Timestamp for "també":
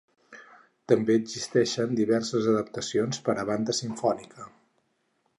0.91-1.17